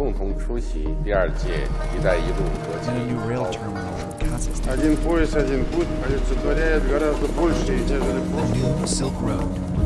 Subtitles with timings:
[0.00, 7.72] 共同出席第二届“一带一路”国际 and a new rail terminal in Kazakhstan, Один пояс, один путь олицетворяет гораздо больше,
[7.72, 9.76] нежели the new Silk Road.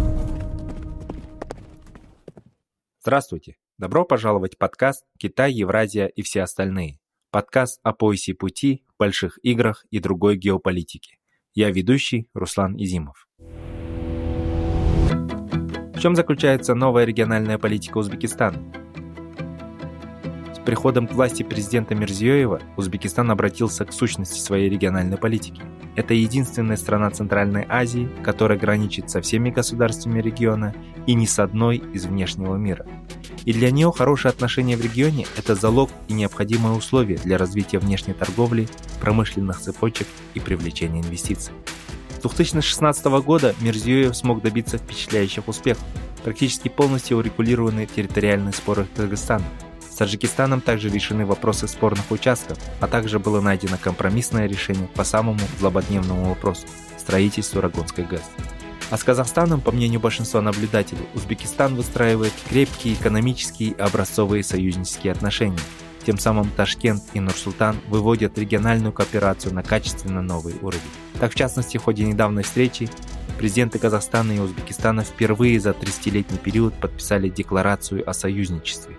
[3.03, 3.57] Здравствуйте!
[3.79, 6.99] Добро пожаловать в подкаст «Китай, Евразия и все остальные».
[7.31, 11.17] Подкаст о поясе пути, больших играх и другой геополитике.
[11.55, 13.27] Я ведущий Руслан Изимов.
[15.95, 18.59] В чем заключается новая региональная политика Узбекистана?
[20.66, 25.62] Приходом к власти президента Мирзиёева Узбекистан обратился к сущности своей региональной политики.
[25.96, 30.74] Это единственная страна Центральной Азии, которая граничит со всеми государствами региона
[31.06, 32.88] и ни с одной из внешнего мира.
[33.46, 38.14] И для нее хорошие отношения в регионе– это залог и необходимое условие для развития внешней
[38.14, 38.68] торговли,
[39.00, 41.54] промышленных цепочек и привлечения инвестиций.
[42.18, 45.84] С 2016 года Мирзиёев смог добиться впечатляющих успехов.
[46.24, 49.46] Практически полностью урегулированы территориальные споры Кыргызстана.
[49.96, 55.40] С Таджикистаном также решены вопросы спорных участков, а также было найдено компромиссное решение по самому
[55.58, 58.24] злободневному вопросу– строительству Рагонской ГЭС.
[58.92, 65.62] А с Казахстаном, по мнению большинства наблюдателей, Узбекистан выстраивает крепкие экономические и образцовые союзнические отношения.
[66.06, 70.82] Тем самым Ташкент и Нур-Султан выводят региональную кооперацию на качественно новый уровень.
[71.22, 72.90] Так, в частности, в ходе недавней встречи
[73.38, 78.98] президенты Казахстана и Узбекистана впервые за 30-летний период подписали декларацию о союзничестве.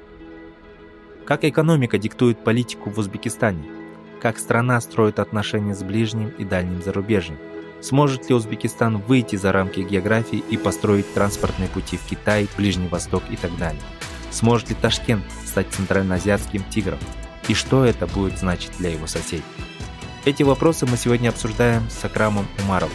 [1.27, 3.65] Как экономика диктует политику в Узбекистане?
[4.23, 7.37] Как страна строит отношения с ближним и дальним зарубежьем?
[7.81, 13.25] Сможет ли Узбекистан выйти за рамки географии и построить транспортные пути в Китай, Ближний Восток
[13.29, 13.83] и так далее?
[14.31, 17.01] Сможет ли Ташкент стать центральноазиатским тигром?
[17.49, 19.43] И что это будет значить для его соседей?
[20.25, 22.95] Эти вопросы мы сегодня обсуждаем с Акрамом Умаровым.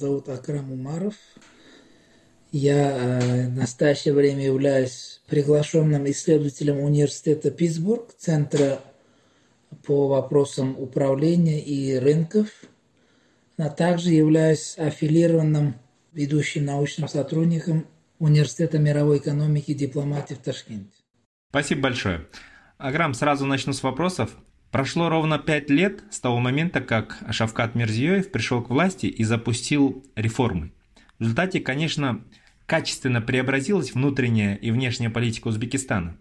[0.00, 1.14] Зовут Акрам Умаров.
[2.52, 8.80] Я э, в настоящее время являюсь приглашенным исследователем университета Питтсбург, Центра
[9.84, 12.48] по вопросам управления и рынков,
[13.58, 15.74] а также являюсь аффилированным
[16.12, 17.86] ведущим научным сотрудником
[18.18, 20.92] Университета мировой экономики и дипломатии в Ташкенте.
[21.50, 22.26] Спасибо большое.
[22.76, 24.36] Аграм, сразу начну с вопросов.
[24.70, 30.04] Прошло ровно пять лет с того момента, как Шавкат Мирзиёев пришел к власти и запустил
[30.14, 30.70] реформы.
[31.18, 32.24] В результате, конечно,
[32.66, 36.16] качественно преобразилась внутренняя и внешняя политика Узбекистана.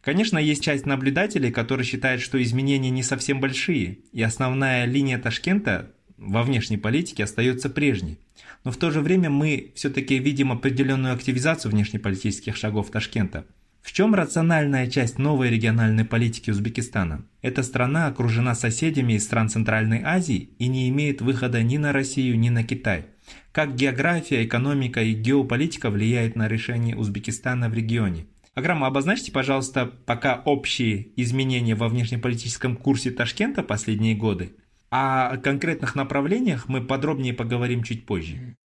[0.00, 5.90] Конечно, есть часть наблюдателей, которые считают, что изменения не совсем большие, и основная линия Ташкента
[6.16, 8.18] во внешней политике остается прежней.
[8.62, 13.44] Но в то же время мы все-таки видим определенную активизацию внешнеполитических шагов Ташкента–
[13.82, 17.26] в чем рациональная часть новой региональной политики Узбекистана?
[17.42, 22.38] Эта страна окружена соседями из стран Центральной Азии и не имеет выхода ни на Россию,
[22.38, 23.06] ни на Китай.
[23.50, 28.26] Как география, экономика и геополитика влияют на решение Узбекистана в регионе?
[28.54, 34.54] Аграма, обозначьте, пожалуйста, пока общие изменения во внешнеполитическом курсе Ташкента последние годы,
[34.90, 38.56] о конкретных направлениях мы подробнее поговорим чуть позже.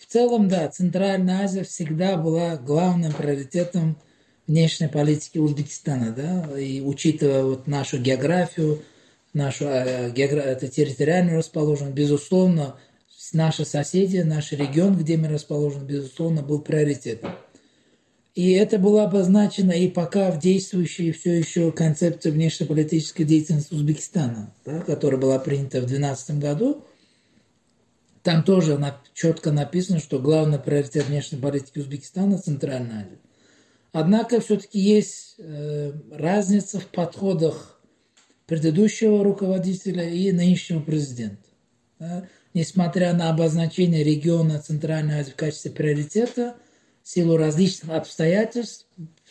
[0.00, 3.98] В целом, да, Центральная Азия всегда была главным приоритетом
[4.46, 8.82] внешней политики Узбекистана, да, и учитывая вот нашу географию,
[9.34, 10.40] нашу э, геогра...
[10.40, 12.76] это территориальную расположенность, безусловно,
[13.34, 17.32] наши соседи, наш регион, где мы расположены, безусловно, был приоритетом.
[18.34, 24.80] И это было обозначено и пока в действующей все еще концепции внешнеполитической деятельности Узбекистана, да,
[24.80, 26.84] которая была принята в 2012 году,
[28.22, 28.78] там тоже
[29.14, 33.18] четко написано, что главный приоритет внешней политики Узбекистана– Центральная Азия.
[33.92, 37.80] Однако все-таки есть э, разница в подходах
[38.46, 41.48] предыдущего руководителя и нынешнего президента.
[41.98, 42.28] Да?
[42.52, 46.56] Несмотря на обозначение региона Центральной Азии в качестве приоритета,
[47.02, 48.86] в силу различных обстоятельств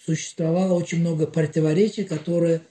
[0.05, 2.61] существовало очень много противоречий, которые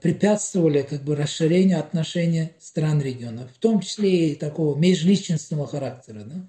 [0.00, 6.24] препятствовали как бы расширению отношений стран региона, в том числе и такого межличностного характера.
[6.26, 6.46] Да?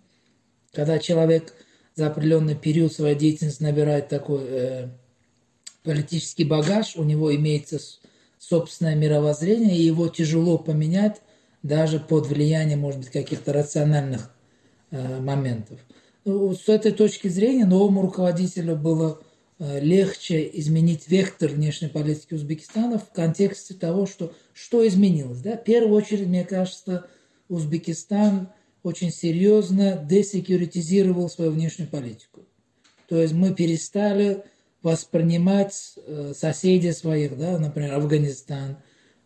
[0.74, 1.54] Когда человек
[1.96, 4.90] за определенный период своей деятельности набирает такой э,
[5.84, 7.80] политический багаж, у него имеется
[8.38, 11.22] собственное мировоззрение, и его тяжело поменять
[11.64, 14.30] даже под влиянием, может быть, каких-то рациональных
[14.92, 15.80] э, моментов.
[16.26, 19.25] Ну, с этой точки зрения новому руководителю было Э,
[19.60, 25.40] легче изменить вектор внешней политики Узбекистана в контексте того, что, что изменилось.
[25.40, 25.56] Да?
[25.56, 27.08] В первую очередь, мне кажется,
[27.48, 28.50] Узбекистан
[28.84, 32.46] очень серьезно десекюритизировал свою внешнюю политику.
[33.08, 34.44] То есть мы перестали
[34.84, 38.78] воспринимать э, соседей своих, да, например, Афганистан,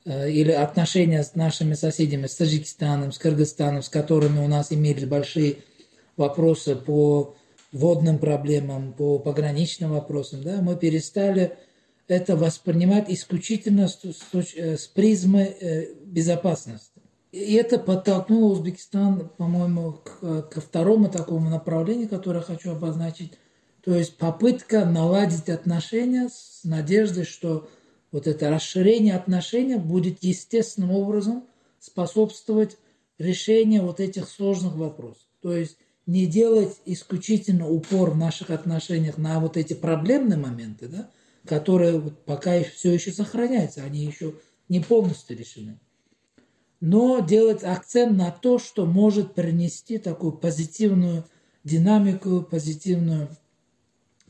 [0.06, 5.06] э, или отношения с нашими соседями, с Таджикистаном, с Кыргызстаном, с которыми у нас имелись
[5.06, 5.58] большие
[6.16, 7.36] вопросы по
[7.72, 11.58] водным проблемам, по пограничным вопросам, да, мы перестали
[12.08, 17.00] это воспринимать исключительно с, с, с призмы безопасности.
[17.32, 23.34] И это подтолкнуло Узбекистан, по-моему, к, ко второму такому направлению, которое хочу обозначить.
[23.84, 27.70] То есть попытка наладить отношения с надеждой, что
[28.12, 31.46] вот это расширение отношений будет естественным образом
[31.80, 32.78] способствовать
[33.20, 35.24] решению вот этих сложных вопросов.
[35.42, 35.78] То есть
[36.10, 41.10] не делать исключительно упор в наших отношениях на вот эти проблемные моменты, да,
[41.46, 44.36] которые пока все еще сохраняются, они еще
[44.68, 45.80] не полностью решены
[46.82, 51.26] но делать акцент на то, что может принести такую позитивную
[51.64, 53.30] динамику, позитивную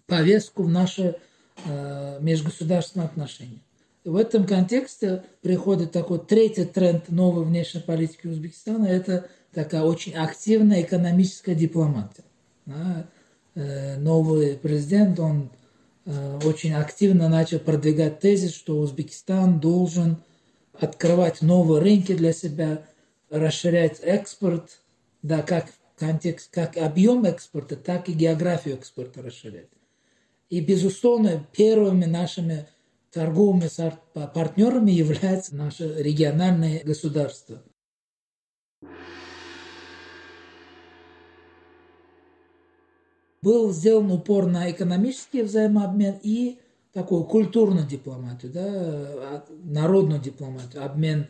[0.07, 1.17] повестку в наши
[1.65, 3.61] э, межгосударственные отношения.
[4.03, 10.81] В этом контексте приходит такой третий тренд новой внешней политики Узбекистана– это такая очень активная
[10.81, 12.23] экономическая дипломатия.
[12.65, 13.07] Да?
[13.55, 15.49] Э, новый президент, он
[16.05, 20.17] э, очень активно начал продвигать тезис, что Узбекистан должен–
[20.81, 22.85] открывать новые рынки для себя,
[23.29, 24.81] расширять экспорт,
[25.21, 25.67] да, как
[25.97, 29.69] контекст, как объем экспорта, так и географию экспорта расширять.
[30.49, 32.67] И, безусловно, первыми нашими
[33.11, 33.69] торговыми
[34.13, 37.61] партнерами являются наши региональные государства.
[43.41, 46.59] Был сделан упор на экономический взаимообмен и
[46.93, 51.27] такую культурную дипломатию, да, народную дипломатию, обмен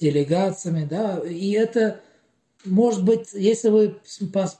[0.00, 2.00] делегациями, да, и это,
[2.64, 3.96] может быть, если вы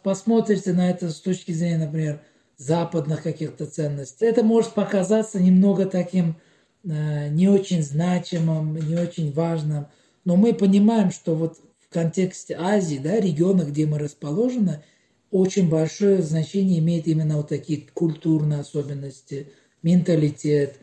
[0.03, 2.21] посмотрите на это с точки зрения, например,
[2.56, 6.37] западных каких-то ценностей, это может показаться немного таким
[6.83, 9.87] э, не очень значимым, не очень важным,
[10.25, 14.83] но мы понимаем, что вот в контексте Азии, да, региона, где мы расположены,
[15.30, 19.48] очень большое значение имеет именно вот такие культурные особенности,
[19.82, 20.78] менталитет,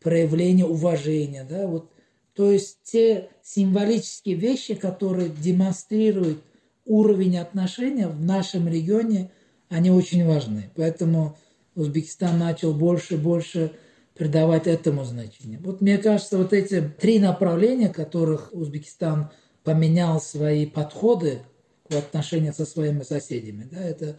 [0.00, 1.90] проявление уважения, да, вот,
[2.34, 6.42] то есть те символические вещи, которые демонстрируют
[6.84, 9.30] уровень отношения в нашем регионе,
[9.68, 10.70] они очень важны.
[10.76, 11.36] Поэтому
[11.74, 13.72] Узбекистан начал больше и больше
[14.14, 15.58] придавать этому значение.
[15.58, 19.30] Вот мне кажется, вот эти три направления, которых Узбекистан
[19.64, 21.40] поменял свои подходы
[21.88, 24.16] в отношениях со своими соседями, да, это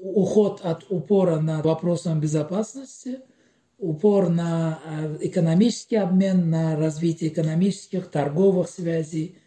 [0.00, 3.20] уход от упора на вопросам безопасности–
[3.78, 9.38] упор на э, экономический обмен, на развитие экономических, торговых связей.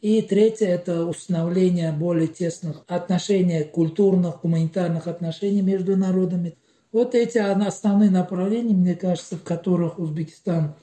[0.00, 6.56] И третье– это установление более тесных отношений, культурных, гуманитарных отношений между народами.
[6.92, 10.74] Вот эти основные направления, мне кажется, в которых Узбекистан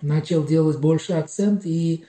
[0.00, 2.04] начал делать больше акцент и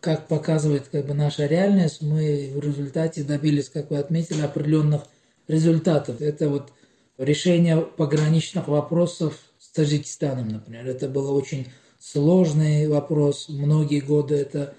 [0.00, 5.02] как показывает как бы, наша реальность, мы в результате добились, как вы отметили, определенных
[5.48, 6.20] результатов.
[6.20, 6.72] Это вот
[7.18, 10.86] решение пограничных вопросов с Таджикистаном, например.
[10.86, 11.68] Это был очень
[11.98, 13.48] сложный вопрос.
[13.48, 14.74] Многие годы это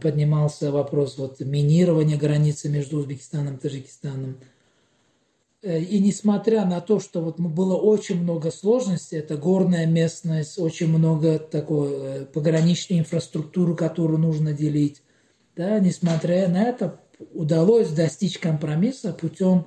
[0.00, 4.38] поднимался вопрос вот, минирования границы между Узбекистаном и Таджикистаном.
[5.62, 10.88] Э, и несмотря на то, что вот было очень много сложностей, это горная местность, очень
[10.88, 15.02] много такой э, пограничной инфраструктуры, которую нужно делить,
[15.56, 17.00] да, несмотря на это,
[17.32, 19.66] удалось достичь компромисса путем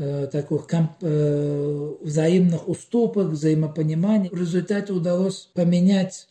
[0.00, 0.68] Э, таких
[1.00, 4.30] э, взаимных уступок, взаимопонимания.
[4.30, 6.28] В результате удалось поменять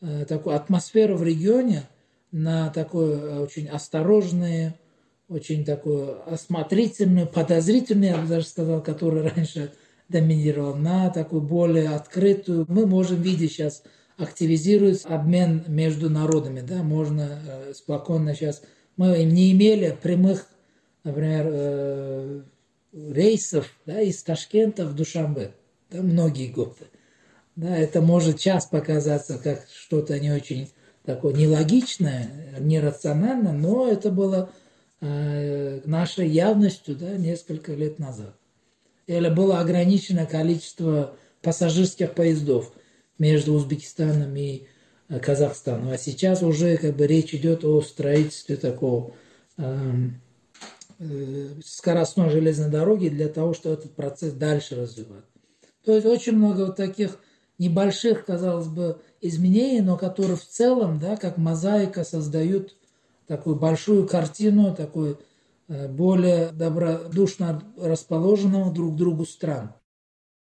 [0.00, 1.82] э, такую атмосферу в регионе
[2.32, 4.72] на такую очень осторожную,
[5.28, 9.72] очень такую осмотрительную, подозрительную, я бы даже сказал, которая раньше
[10.08, 12.66] доминировала, на такую более открытую.
[12.68, 13.82] Мы можем видеть сейчас
[14.16, 17.40] активизируется обмен между народами, да, можно
[17.74, 18.62] спокойно сейчас.
[18.96, 20.46] Мы не имели прямых,
[21.02, 22.44] например,
[22.92, 25.52] рейсов да, из Ташкента в Душанбе.
[25.90, 26.86] Да, многие годы.
[27.56, 30.70] Да, это может сейчас показаться как что-то не очень
[31.04, 34.63] такое нелогичное, нерациональное, но это было э,
[35.04, 38.34] нашей явностью да, несколько лет назад.
[39.06, 42.72] Или было ограниченное количество пассажирских поездов
[43.18, 44.62] между Узбекистаном и
[45.08, 45.90] э, Казахстаном.
[45.90, 49.12] А сейчас уже как бы речь идет о строительстве такого
[49.58, 49.92] э,
[51.00, 55.24] Э, скоростной железной дороги для того, чтобы этот процесс дальше развивать.
[55.84, 57.18] То есть очень много вот таких
[57.58, 62.76] небольших, казалось бы, изменений, но которые в целом, да, как мозаика создают
[63.26, 65.18] такую большую картину, такой
[65.68, 69.72] э, более добродушно расположенного друг к другу стран.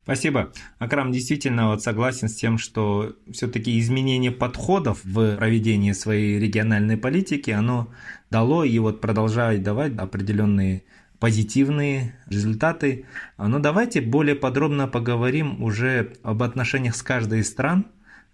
[0.06, 0.52] Спасибо.
[0.78, 7.50] Акрам действительно вот согласен с тем, что все-таки изменение подходов в проведении своей региональной политики,
[7.50, 7.88] оно
[8.30, 10.84] дало и вот продолжает давать определенные
[11.18, 13.06] позитивные результаты.
[13.36, 17.86] Но давайте более подробно поговорим уже об отношениях с каждой из стран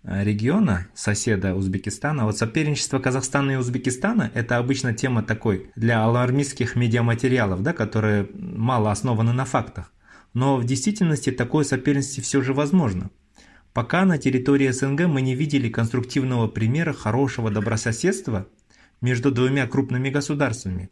[0.05, 2.25] региона, соседа Узбекистана.
[2.25, 8.91] Вот соперничество Казахстана и Узбекистана– это обычно тема такой для алармистских медиаматериалов, да, которые мало
[8.91, 9.93] основаны на фактах.
[10.35, 13.11] Но в действительности такое соперничество все же возможно.
[13.73, 18.47] Пока на территории СНГ мы не видели конструктивного примера хорошего добрососедства
[19.01, 20.91] между двумя крупными государствами.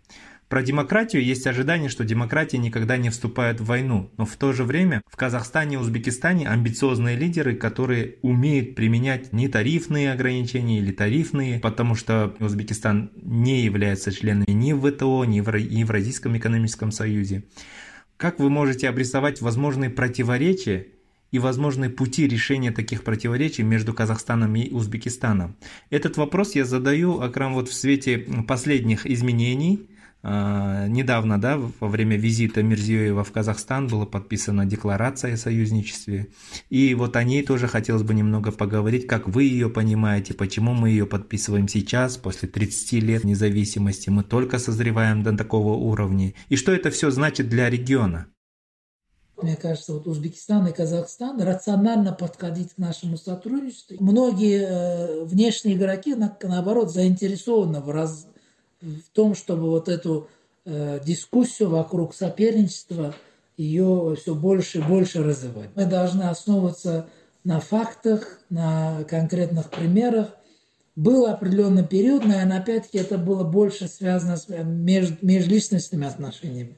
[0.50, 4.64] Про демократию есть ожидание, что демократия никогда не вступает в войну, но в то же
[4.64, 11.60] время в Казахстане и Узбекистане амбициозные лидеры, которые умеют применять не тарифные ограничения или тарифные,
[11.60, 17.44] потому что Узбекистан не является членом ни ВТО, ни в Евразийском экономическом союзе.
[18.16, 20.88] Как вы можете обрисовать возможные противоречия
[21.30, 25.54] и возможные пути решения таких противоречий между Казахстаном и Узбекистаном?
[25.90, 29.88] Этот вопрос я задаю, Акрам, вот в свете последних изменений–
[30.22, 36.28] недавно, да, во время визита Мирзиёева в Казахстан была подписана декларация о союзничестве.
[36.68, 40.90] И вот о ней тоже хотелось бы немного поговорить, как вы ее понимаете, почему мы
[40.90, 46.34] ее подписываем сейчас, после 30 лет независимости, мы только созреваем до такого уровня.
[46.48, 48.26] И что это все значит для региона?
[49.42, 53.96] Мне кажется, вот Узбекистан и Казахстан рационально подходить к нашему сотрудничеству.
[54.00, 58.26] Многие э, внешние игроки, наоборот, заинтересованы в раз,
[58.80, 60.28] в том, чтобы вот эту
[60.64, 63.14] э, дискуссию вокруг соперничества
[63.56, 65.70] ее все больше и больше развивать.
[65.74, 67.08] Мы должны основываться
[67.44, 70.28] на фактах, на конкретных примерах.
[70.96, 76.76] Был определенный период, наверное, опять-таки это было больше связано с э, меж, межличностными отношениями,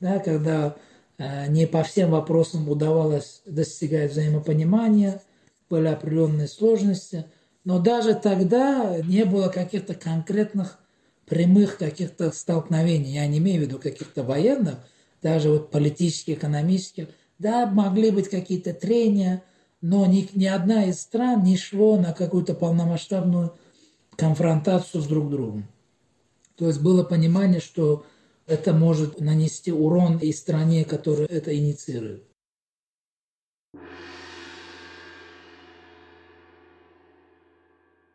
[0.00, 0.76] да, когда
[1.18, 5.22] э, не по всем вопросам удавалось достигать взаимопонимания,
[5.70, 7.26] были определенные сложности,
[7.64, 10.78] но даже тогда не было каких-то конкретных
[11.26, 14.76] прямых каких-то столкновений, я не имею в виду каких-то военных,
[15.22, 19.42] даже вот политических, экономических, да, могли быть какие-то трения,
[19.80, 23.54] но ни, ни одна из стран не шло на какую-то полномасштабную
[24.16, 25.66] конфронтацию с друг другом.
[26.56, 28.04] То есть было понимание, что
[28.46, 32.24] это может нанести урон и стране, которая это инициирует.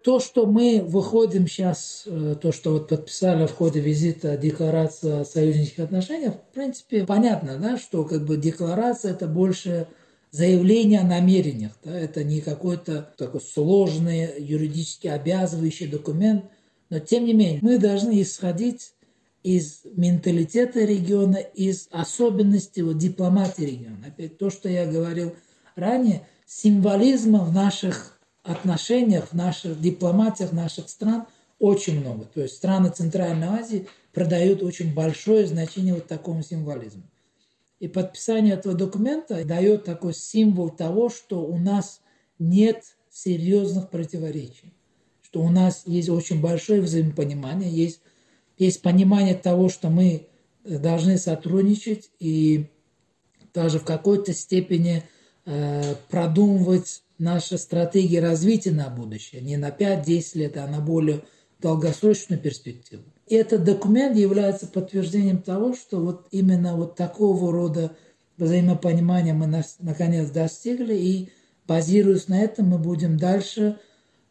[0.03, 5.25] То, что мы выходим сейчас, э, то, что вот подписали в ходе визита декларация о
[5.25, 9.87] союзнических отношениях, в принципе, понятно, да, что как бы декларация это больше
[10.31, 16.45] заявление о намерениях, да, это не какой-то такой сложный юридически обязывающий документ,
[16.89, 18.93] но тем не менее мы должны исходить
[19.43, 24.07] из менталитета региона, из особенностей вот, дипломатии региона.
[24.07, 25.35] Опять то, что я говорил
[25.75, 31.25] ранее, символизма в наших отношениях, в наших дипломатиях наших стран
[31.59, 32.25] очень много.
[32.25, 37.03] То есть страны Центральной Азии продают очень большое значение вот такому символизму.
[37.79, 42.01] И подписание этого документа дает такой символ того, что у нас
[42.37, 44.73] нет серьезных противоречий,
[45.21, 48.01] что у нас есть очень большое взаимопонимание, есть,
[48.57, 50.27] есть понимание того, что мы
[50.63, 52.67] должны сотрудничать и
[53.53, 55.03] даже в какой-то степени
[55.45, 61.21] э, продумывать наша стратегия развития на будущее, не на 5-10 лет, а на более
[61.61, 63.03] долгосрочную перспективу.
[63.27, 67.95] И этот документ является подтверждением того, что вот именно вот такого рода
[68.37, 71.29] взаимопонимания мы наконец достигли, и
[71.67, 73.77] базируясь на этом мы будем дальше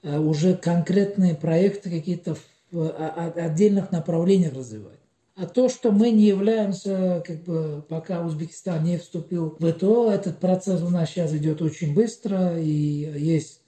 [0.02, 2.36] э, уже конкретные проекты какие-то
[2.70, 2.90] в
[3.36, 4.97] отдельных направлениях развивать.
[5.40, 10.40] А то, что мы не являемся, как бы, пока Узбекистан не вступил в ВТО, этот
[10.40, 13.60] процесс у нас сейчас идет очень быстро, и есть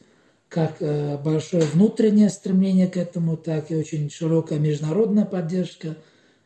[0.49, 5.97] как э, большое внутреннее стремление к этому, так и очень широкая международная поддержка.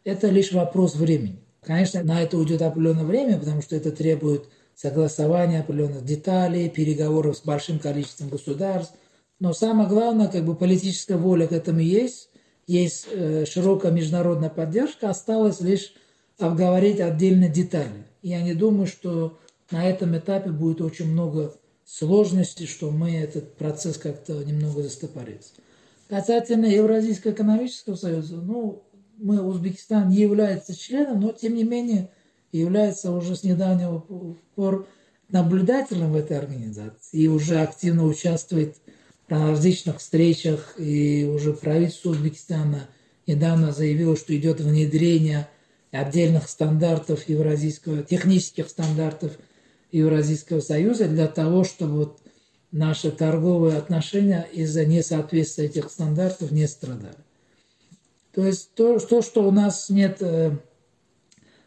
[0.04, 1.38] Это лишь вопрос времени.
[1.62, 7.40] Конечно, на это уйдет определенное время, потому что это требует согласования определенных деталей, переговоров с
[7.42, 8.94] большим количеством государств.
[9.40, 12.28] Но самое главное, как бы политическая воля к этому есть,
[12.66, 15.94] есть э, широкая международная поддержка, осталось лишь
[16.38, 18.06] обговорить отдельные детали.
[18.22, 19.38] Я не думаю, что
[19.70, 21.54] на этом этапе будет очень много
[21.84, 25.52] сложностей, что мы этот процесс как-то немного застопорится.
[26.08, 28.82] Касательно Евразийского экономического союза, ну,
[29.16, 32.10] мы, Узбекистан не является членом, но тем не менее
[32.52, 33.98] является уже с недавнего
[34.54, 34.86] пор
[35.28, 38.76] наблюдателем в этой организации и уже активно участвует
[39.28, 42.88] на различных встречах, и уже правительство Узбекистана
[43.26, 45.48] недавно заявило, что идет внедрение
[45.90, 49.32] отдельных стандартов евразийского, технических стандартов
[49.92, 52.18] Евразийского союза для того, чтобы вот
[52.72, 57.14] наши торговые отношения из-за несоответствия этих стандартов не страдали.
[58.34, 60.56] То есть то, то что у нас нет э,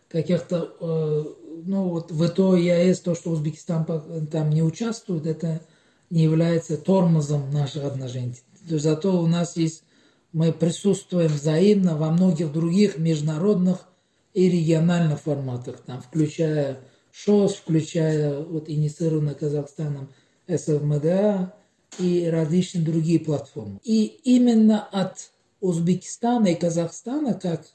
[0.10, 1.24] каких-то, э,
[1.66, 3.86] ну вот в ИТО и ЕАЭС, то, что Узбекистан
[4.30, 5.62] там не участвует, это
[6.10, 8.36] не является тормозом наших отношений.
[8.68, 9.84] Зато у нас есть,
[10.32, 13.88] мы присутствуем взаимно во многих других международных
[14.34, 16.80] и региональных форматах, там, включая
[17.12, 20.10] ШОС, включая вот инициированный Казахстаном
[20.48, 21.54] СМДА
[22.00, 23.80] и различные другие платформы.
[23.84, 27.66] И именно от Узбекистана и Казахстана, как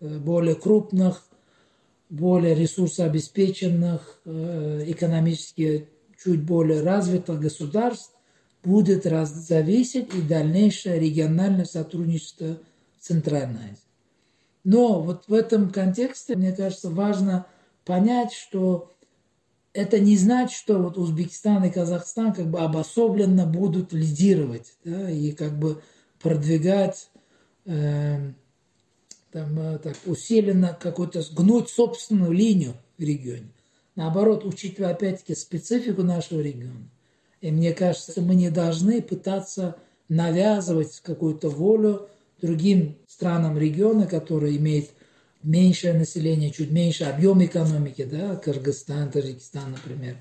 [0.00, 1.22] э, более крупных,
[2.08, 5.88] более ресурсообеспеченных, э, экономически
[6.22, 8.12] чуть более развитых государств,
[8.64, 12.58] будет зависеть и дальнейшее региональное сотрудничество
[12.98, 13.88] в Центральной Азии.
[14.64, 17.46] Но вот в этом контексте, мне кажется, важно
[17.84, 18.92] понять, что
[19.72, 25.32] это не значит, что вот Узбекистан и Казахстан как бы обособленно будут лидировать да, и
[25.32, 25.80] как бы
[26.20, 27.10] продвигать
[27.64, 28.32] э,
[29.30, 33.52] там, так, усиленно какую-то гнуть собственную линию в регионе.
[33.98, 36.88] Наоборот, учитывая опять-таки специфику нашего региона.
[37.40, 39.74] И мне кажется, мы не должны пытаться
[40.08, 42.08] навязывать какую-то волю
[42.40, 44.90] другим странам региона, которые имеют
[45.42, 50.16] меньшее население, чуть меньше объем экономики, да, Кыргызстан, Таджикистан, например.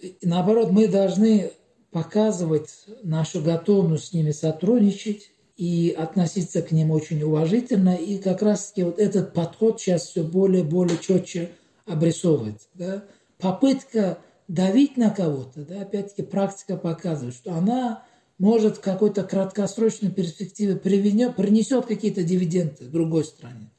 [0.00, 1.52] И наоборот, мы должны
[1.90, 2.70] показывать
[3.02, 7.94] нашу готовность с ними сотрудничать и относиться к ним очень уважительно.
[7.94, 11.50] И как раз-таки вот этот подход сейчас все более и более четче
[11.86, 12.68] обрисовывается.
[12.74, 13.04] Да?
[13.38, 18.04] Попытка давить на кого-то, да, опять-таки практика показывает, что она
[18.38, 23.70] может в какой-то краткосрочной перспективе приведет, принесет какие-то дивиденды другой стране.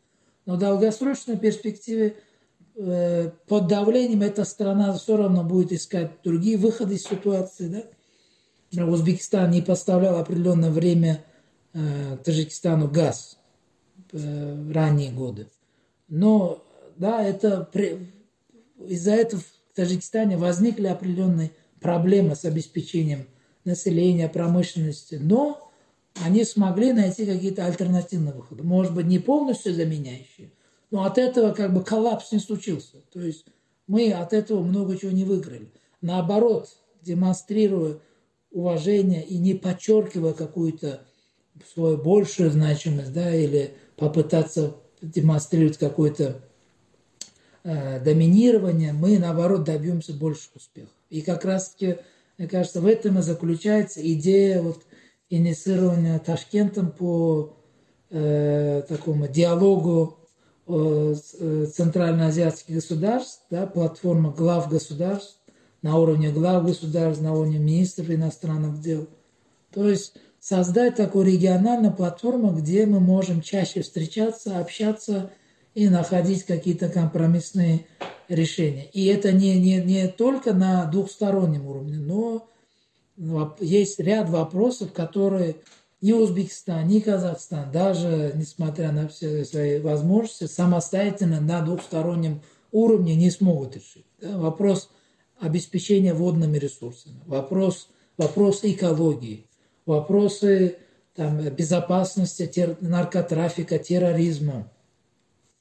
[0.45, 2.17] Но в долгосрочной перспективе
[2.75, 7.85] э, под давлением эта страна все равно будет искать другие выходы из ситуации.
[8.71, 8.85] Да?
[8.85, 11.23] Узбекистан не поставлял определенное время
[11.73, 13.37] э, Таджикистану газ
[14.11, 15.47] э, в ранние годы.
[16.07, 16.63] Но
[16.97, 17.69] да, это
[18.87, 23.27] из-за этого в Таджикистане возникли определенные проблемы с обеспечением
[23.65, 25.71] населения, промышленности, но
[26.23, 28.63] они смогли найти какие-то альтернативные выходы.
[28.63, 30.51] Может быть, не полностью заменяющие,
[30.91, 32.97] но от этого как бы коллапс не случился.
[33.11, 33.45] То есть
[33.87, 35.71] мы от этого много чего не выиграли.
[36.01, 36.69] Наоборот,
[37.01, 37.99] демонстрируя
[38.51, 41.01] уважение и не подчеркивая какую-то
[41.73, 46.41] свою большую значимость, да, или попытаться демонстрировать какое-то
[47.63, 50.93] э, доминирование, мы, наоборот, добьемся больших успехов.
[51.09, 51.97] И как раз-таки
[52.37, 54.83] мне кажется, в этом и заключается идея вот
[55.29, 57.55] инициирования Ташкентом по
[58.09, 60.17] э, такому диалогу
[60.67, 61.15] э,
[61.73, 65.37] центральноазиатских государств, да, платформа глав государств
[65.81, 69.07] на уровне глав государств, на уровне министров иностранных дел.
[69.71, 75.31] То есть создать такую региональную платформу, где мы можем чаще встречаться, общаться
[75.75, 77.85] и находить какие-то компромиссные
[78.27, 78.85] решения.
[78.93, 82.47] И это не, не, не только на двухстороннем уровне, но
[83.59, 85.57] есть ряд вопросов, которые
[86.01, 93.31] ни Узбекистан, ни Казахстан, даже несмотря на все свои возможности, самостоятельно на двухстороннем уровне не
[93.31, 94.05] смогут решить.
[94.19, 94.37] Да?
[94.37, 94.89] Вопрос
[95.39, 99.45] обеспечения водными ресурсами, вопрос, вопрос экологии,
[99.85, 100.77] вопросы
[101.15, 104.69] там, безопасности, тер, наркотрафика, терроризма.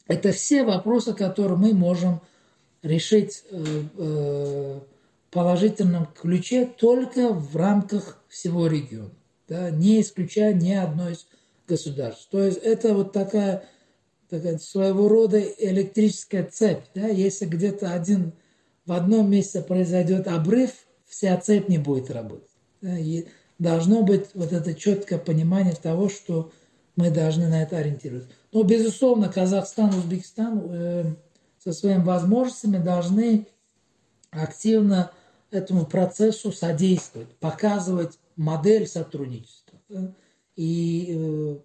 [0.06, 2.20] Это все вопросы, которые мы можем
[2.82, 4.80] решить в э, э,
[5.30, 9.10] положительном ключе только в рамках всего региона,
[9.48, 11.26] да, не исключая ни одно из
[11.66, 12.28] государств.
[12.30, 13.64] То есть это вот такая,
[14.28, 16.84] такая своего рода электрическая цепь.
[16.94, 18.32] Да, если где-то один
[18.84, 20.72] в одном месте произойдет обрыв,
[21.06, 22.50] вся цепь не будет работать.
[22.80, 23.26] Да, и
[23.58, 26.50] должно быть вот это четкое понимание того, что
[26.96, 28.30] мы должны на это ориентироваться.
[28.52, 31.04] Но, безусловно, Казахстан, Узбекистан э,
[31.58, 33.46] со своими возможностями должны
[34.30, 35.10] активно
[35.50, 39.78] этому процессу содействовать, показывать модель сотрудничества.
[40.56, 41.56] И э,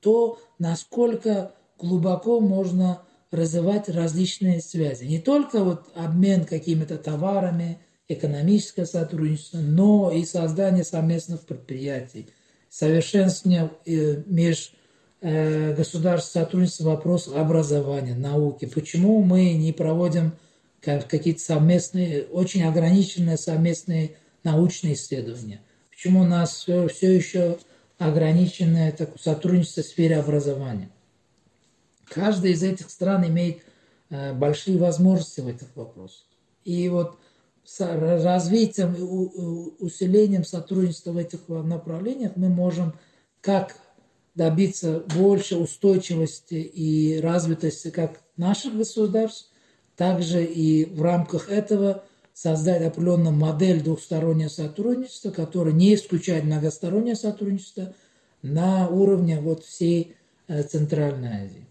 [0.00, 5.04] то, насколько глубоко можно развивать различные связи.
[5.04, 7.78] Не только вот обмен какими-то товарами,
[8.08, 12.28] экономическое сотрудничество, но и создание совместных предприятий,
[12.78, 14.72] совершенствование э, меж
[15.20, 18.66] Э, государств сотрудничества в вопросах образования, науки.
[18.66, 20.32] Почему мы не проводим
[20.80, 24.12] какие-то совместные, очень ограниченные совместные
[24.44, 25.60] научные исследования?
[25.90, 27.58] Почему у нас все, все еще
[27.98, 30.88] ограниченное так, сотрудничество в сфере образования?
[32.04, 33.62] Каждая из этих стран имеет
[34.10, 36.26] э, большие возможности в этих вопросах.
[36.64, 37.18] И вот
[37.68, 39.02] с развитием и
[39.84, 42.94] усилением сотрудничества в этих направлениях мы можем
[43.42, 43.76] как
[44.34, 49.50] добиться больше устойчивости и развитости как наших государств,
[49.96, 57.94] также и в рамках этого создать определенную модель двухстороннего сотрудничества, которая не исключает многостороннее сотрудничество
[58.40, 61.67] на уровне вот всей э, Центральной Азии.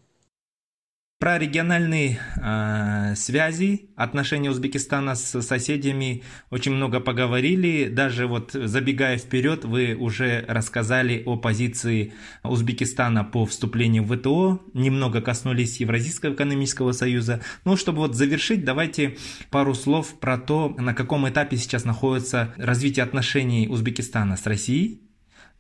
[1.20, 7.90] Про региональные э, связи, отношения Узбекистана с соседями очень много поговорили.
[7.90, 15.20] Даже вот забегая вперед, вы уже рассказали о позиции Узбекистана по вступлению в ВТО, немного
[15.22, 17.42] коснулись Евразийского экономического союза.
[17.66, 19.18] Ну, чтобы вот завершить, давайте
[19.50, 25.07] пару слов про то, на каком этапе сейчас находится развитие отношений Узбекистана с Россией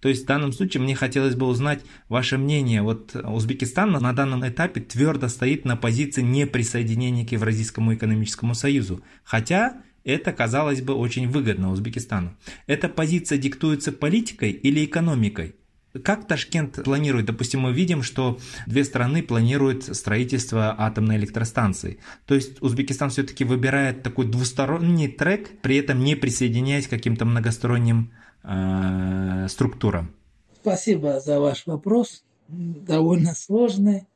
[0.01, 2.81] то есть в данном случае мне хотелось бы узнать ваше мнение.
[2.81, 9.01] Вот Узбекистан на данном этапе твердо стоит на позиции неприсоединения к Евразийскому экономическому союзу.
[9.23, 12.35] Хотя это, казалось бы, очень выгодно Узбекистану.
[12.65, 15.55] Эта позиция диктуется политикой или экономикой?
[16.03, 17.25] Как Ташкент планирует?
[17.25, 21.99] Допустим, мы видим, что две страны планируют строительство атомной электростанции.
[22.25, 28.11] То есть Узбекистан все-таки выбирает такой двусторонний трек, при этом не присоединяясь к каким-то многосторонним
[28.47, 30.13] э, структурам?
[30.61, 32.23] Спасибо за ваш вопрос.
[32.47, 34.07] Довольно сложный.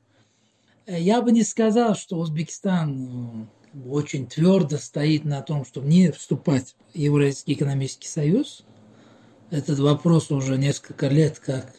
[0.88, 6.76] Я бы не сказал, что Узбекистан э, очень твердо стоит на том, чтобы не вступать
[6.94, 8.64] в Евразийский экономический союз.
[9.50, 11.76] Этот вопрос уже несколько лет как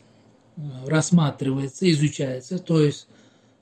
[0.57, 2.59] э, рассматривается, изучается.
[2.59, 3.09] То есть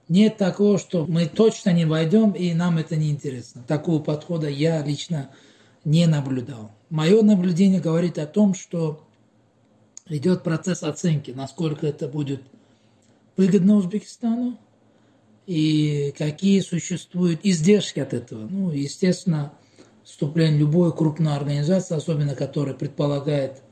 [0.08, 3.62] нет такого, что мы точно не войдем и нам это не интересно.
[3.66, 5.30] Такого подхода я лично
[5.84, 6.72] не наблюдал.
[6.90, 9.00] Мое наблюдение говорит о том, что
[10.08, 12.42] идет процесс оценки, насколько это будет
[13.36, 14.58] выгодно Узбекистану
[15.46, 18.46] и какие существуют издержки от этого.
[18.48, 19.52] Ну, естественно,
[20.04, 23.62] вступление любой крупной организации, особенно которая предполагает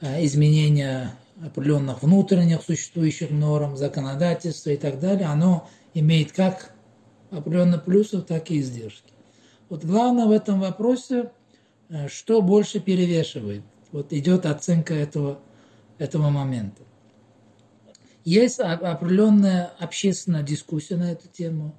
[0.00, 6.74] э, изменения определенных внутренних существующих норм, законодательства и так далее, оно имеет как
[7.30, 9.12] определенные плюсы, так и издержки.
[9.68, 11.30] Вот главное в этом вопросе,
[12.08, 13.62] что больше перевешивает.
[13.92, 15.40] Вот идет оценка этого,
[15.98, 16.82] этого момента.
[18.24, 21.74] Есть определенная общественная дискуссия на эту тему.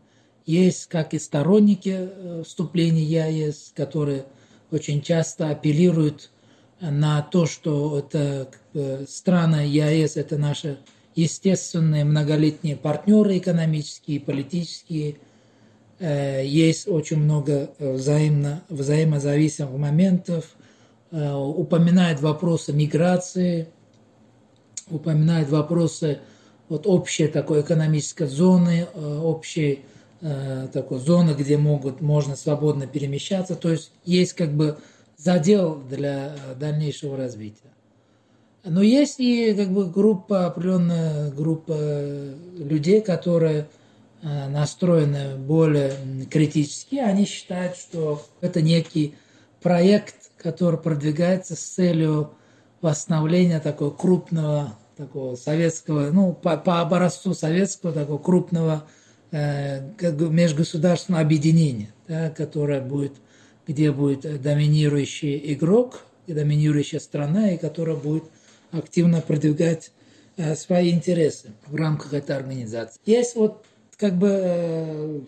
[0.45, 4.26] Есть как и сторонники э, вступления ЕАЭС, которые
[4.71, 6.32] очень часто апеллируют
[6.80, 8.50] на то, что это
[9.08, 10.80] страны ЕАЭС– это наши
[11.13, 15.30] естественные многолетние партнеры экономические, политические, Э,
[16.03, 20.45] есть очень много э, взаимно, взаимозависимых моментов,
[21.11, 23.67] э, упоминает вопросы миграции,
[24.89, 26.19] упоминает вопросы
[26.69, 29.81] вот общей такой экономической зоны, общей
[30.73, 33.55] такой зоны, где могут, можно свободно перемещаться.
[33.55, 34.77] То есть есть как бы
[35.17, 37.71] задел для дальнейшего развития.
[38.63, 41.75] Но есть и как бы группа, определенная группа
[42.57, 43.80] людей, которые Э,
[44.21, 45.93] настроены более
[46.29, 49.15] критически, они считают, что это некий
[49.62, 52.31] проект, который продвигается с целью
[52.81, 58.86] восстановления такого крупного, такого советского, ну, по, по образцу советского, такого крупного
[59.31, 63.13] э, межгосударственного объединения, да, которое будет,
[63.67, 68.25] где будет доминирующий игрок, доминирующая страна, и которая будет
[68.71, 69.91] активно продвигать
[70.38, 72.99] э, свои интересы в рамках этой организации.
[73.05, 73.65] Есть вот
[74.01, 75.19] как бы э,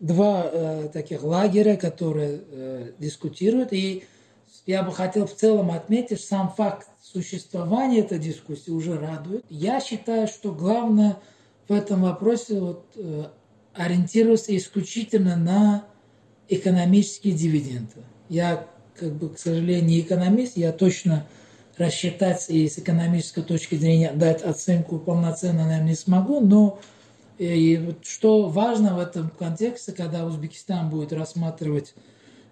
[0.00, 3.72] два э, таких лагеря, которые э, дискутируют.
[3.72, 4.04] И
[4.66, 9.46] я бы хотел в целом отметить, сам факт существования этой дискуссии уже радует.
[9.48, 11.16] Я считаю, что главное
[11.68, 12.84] в этом вопросе вот,
[13.72, 15.86] ориентироваться исключительно на
[16.50, 18.04] экономические дивиденды.
[18.28, 21.26] Я, как бы, к сожалению, не экономист, я точно
[21.78, 26.78] рассчитать и с экономической точки зрения дать оценку полноценно, наверное, не смогу, но
[27.38, 31.94] и вот что важно в этом контексте, когда Узбекистан будет рассматривать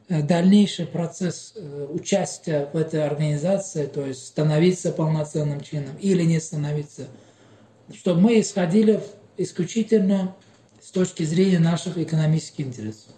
[0.09, 6.41] э, дальнейший процесс э, участия в этой организации, то есть становиться полноценным членом или не
[6.41, 7.09] становиться,
[7.93, 9.01] чтобы мы исходили
[9.37, 10.35] исключительно
[10.81, 13.11] с точки зрения наших экономических интересов.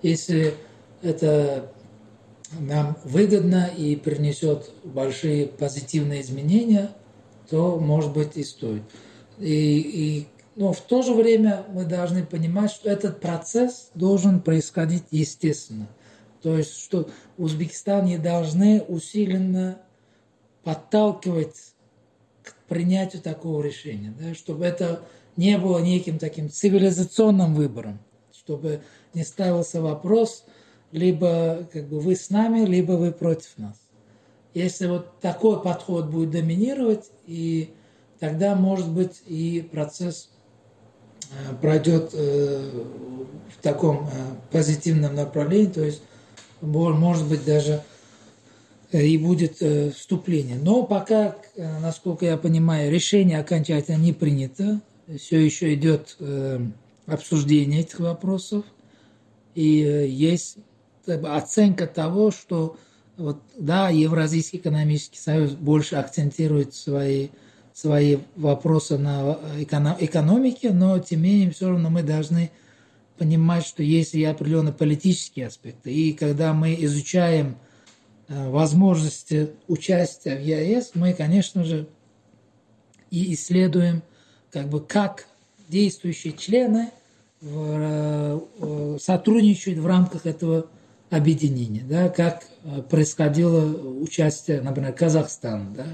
[0.00, 0.54] Если
[1.02, 1.70] это
[2.58, 6.90] нам выгодно и принесет большие позитивные изменения,
[7.50, 8.82] то, может быть, и стоит.
[9.38, 15.04] И, и но в то же время мы должны понимать, что этот процесс должен происходить
[15.10, 15.88] естественно.
[16.42, 19.78] То есть, что Узбекистан не должны усиленно
[20.64, 21.74] подталкивать
[22.42, 25.00] к принятию такого решения, да, чтобы это
[25.36, 28.00] не было неким таким цивилизационным выбором,
[28.32, 28.82] чтобы
[29.14, 30.44] не ставился вопрос,
[30.90, 33.76] либо как бы вы с нами, либо вы против нас.
[34.52, 37.72] Если вот такой подход будет доминировать, и
[38.18, 40.30] тогда, может быть, и процесс
[41.60, 42.70] пройдет э,
[43.56, 44.10] в таком э,
[44.50, 46.02] позитивном направлении, то есть,
[46.60, 47.82] может быть, даже
[48.92, 49.56] и будет
[49.94, 50.58] вступление.
[50.60, 54.80] Но пока, насколько я понимаю, решение окончательно не принято,
[55.18, 56.18] все еще идет
[57.06, 58.64] обсуждение этих вопросов,
[59.54, 60.58] и есть
[61.06, 62.76] оценка того, что
[63.16, 67.28] вот, да, Евразийский экономический союз больше акцентирует свои,
[67.74, 72.50] свои вопросы на экономике, но тем не менее все равно мы должны
[73.18, 75.92] понимать, что есть и определенные политические аспекты.
[75.92, 77.56] И когда мы изучаем
[78.28, 81.86] э, возможности участия в ЕАЭС, мы, конечно же,
[83.10, 84.02] и исследуем,
[84.50, 85.26] как бы, как
[85.68, 86.90] действующие члены
[87.40, 90.66] э, э, сотрудничают в рамках этого
[91.10, 93.64] объединения, да, как э, происходило
[94.00, 95.86] участие, например, Казахстана, да,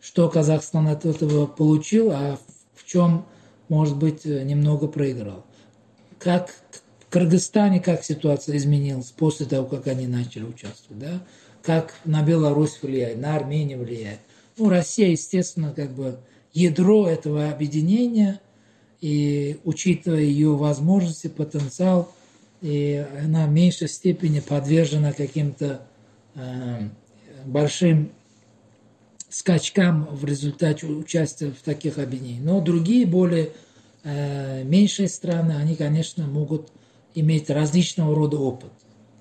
[0.00, 2.38] что Казахстан от этого получил, а
[2.74, 3.26] в чем,
[3.68, 5.44] может быть, немного проиграл.
[6.18, 6.50] Как
[7.00, 11.22] в Кыргызстане, как ситуация изменилась после того, как они начали участвовать, да,
[11.62, 14.20] как на Беларусь влияет, на Армению влияет.
[14.56, 16.18] Ну, Россия, естественно, как бы
[16.52, 18.40] ядро этого объединения,
[19.00, 22.12] и учитывая ее возможности, потенциал–
[22.60, 25.82] и она в меньшей степени подвержена каким-то
[26.34, 26.88] э,
[27.46, 28.10] большим
[29.30, 32.44] скачкам в результате участия в таких объединениях.
[32.44, 33.52] Но другие, более
[34.04, 36.68] э, меньшие страны, они, конечно, могут
[37.14, 38.72] иметь различного рода опыт.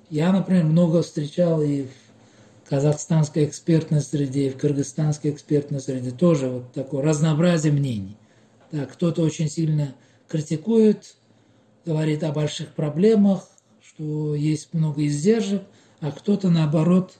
[0.09, 6.49] Я, например, много встречал и в казахстанской экспертной среде, и в кыргызстанской экспертной среде тоже
[6.49, 8.17] вот такое разнообразие мнений.
[8.71, 9.95] Да, кто-то очень сильно
[10.27, 11.15] критикует
[11.89, 13.47] говорит о больших проблемах,
[13.81, 15.63] что есть много издержек,
[16.01, 17.17] а кто-то, наоборот,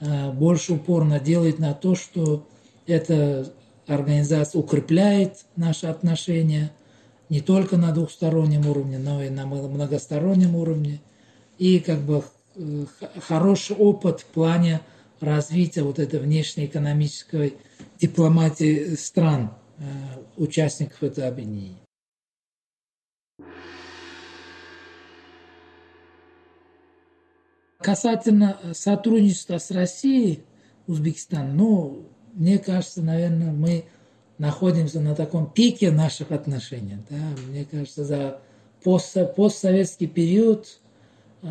[0.00, 2.46] больше упорно делает на то, что
[2.86, 3.52] эта
[3.86, 6.72] организация укрепляет наши отношения
[7.28, 11.00] не только на двухстороннем уровне, но и на многостороннем уровне.
[11.58, 12.24] И как бы
[12.56, 12.84] э,
[13.20, 14.80] хороший опыт в плане
[15.20, 17.54] развития вот этой внешнеэкономической
[18.00, 19.82] дипломатии стран, э,
[20.36, 21.76] участников этого объединения.
[27.80, 30.42] Касательно э, сотрудничества с Россией,
[30.86, 33.84] Узбекистан, ну, мне кажется, наверное, мы
[34.38, 36.98] находимся на таком пике наших отношений.
[37.08, 37.16] Да?
[37.48, 38.40] Мне кажется, за
[38.82, 40.80] пост, постсоветский период
[41.42, 41.48] э,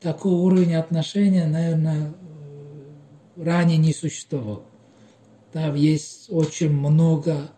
[0.00, 2.12] такой уровень отношений, наверное,
[3.36, 4.64] э, ранее не существовал.
[5.52, 7.50] Там есть очень много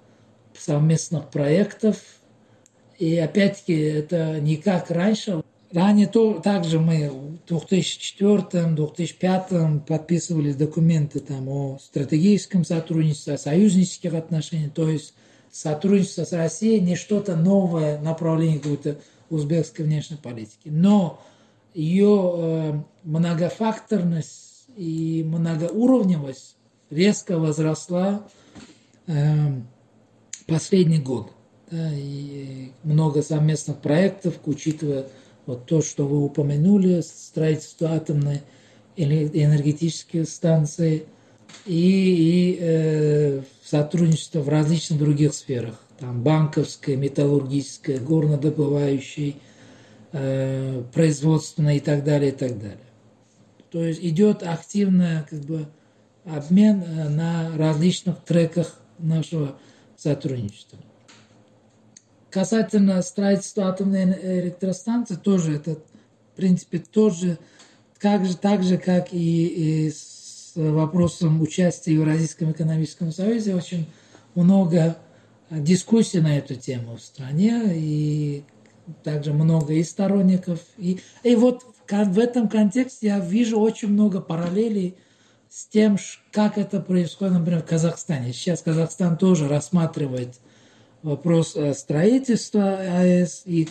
[0.57, 1.96] совместных проектов,
[2.98, 5.42] и опять-таки это не как раньше.
[5.72, 14.72] Ранее то, также мы в 2004-2005 подписывали документы там, о стратегическом сотрудничестве, о союзнических отношениях,
[14.72, 15.12] то есть
[15.50, 18.96] сотрудничество с Россией не что-то новое направление какой-то
[19.28, 21.22] узбекской внешней политики, но
[21.74, 22.72] ее э,
[23.04, 26.57] многофакторность и многоуровневость
[26.90, 28.26] резко возросла
[29.07, 29.61] э,
[30.46, 31.31] последний год.
[31.70, 35.04] Да, и много совместных проектов, учитывая
[35.48, 38.42] вот то, что вы упомянули, строительство атомной
[38.96, 41.06] энергетической станции
[41.64, 45.80] и, и э, сотрудничество в различных других сферах.
[45.98, 49.37] Там банковское, металлургическое, горнодобывающее,
[50.12, 52.76] э, производственное и так далее, и так далее.
[53.70, 55.66] То есть идет активный как бы,
[56.26, 59.56] обмен э, на различных треках нашего
[59.96, 60.78] сотрудничества.
[62.30, 64.04] Касательно строительства атомной
[64.40, 67.38] электростанции, тоже это, в принципе, тоже
[67.98, 73.86] как же, так же, как и, и с вопросом участия в Евразийском экономическом союзе, очень
[74.34, 74.96] много
[75.50, 78.44] дискуссий на эту тему в стране, и
[79.02, 80.60] также много и сторонников.
[80.76, 84.96] И, и вот в этом контексте я вижу очень много параллелей
[85.50, 85.96] с тем,
[86.30, 88.32] как это происходит, например, в Казахстане.
[88.32, 90.34] Сейчас Казахстан тоже рассматривает
[91.02, 93.42] вопрос строительства АЭС.
[93.44, 93.68] И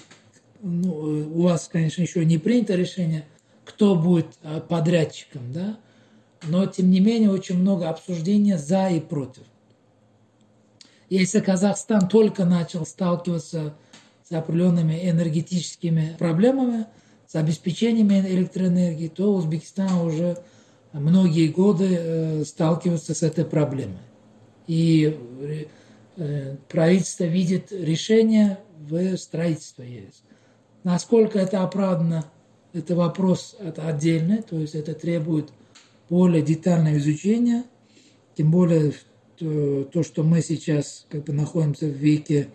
[0.61, 3.25] ну, у вас, конечно, еще не принято решение,
[3.65, 5.77] кто будет а, подрядчиком, да?
[6.43, 9.43] но тем не менее очень много обсуждения за и против.
[11.09, 13.73] Если Казахстан только начал сталкиваться
[14.27, 16.85] с определенными энергетическими проблемами,
[17.27, 20.37] с обеспечением электроэнергии, то Узбекистан уже
[20.93, 23.99] многие годы э, сталкивается с этой проблемой.
[24.67, 25.65] И Э,
[26.67, 30.23] правительство видит решение в строительстве ЕС.
[30.83, 32.25] Насколько это оправдано,
[32.73, 35.49] это вопрос это отдельный, то есть это требует
[36.09, 37.63] более детального изучения,
[38.35, 38.93] тем более
[39.37, 42.49] то, что мы сейчас как бы находимся в веке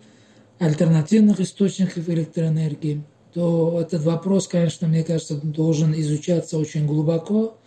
[0.59, 7.57] альтернативных источников электроэнергии, то этот вопрос, конечно, мне кажется, должен изучаться очень глубоко,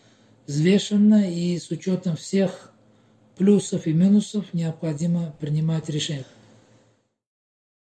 [0.46, 2.72] взвешенно и с учетом всех
[3.36, 6.24] плюсов и минусов необходимо принимать решения.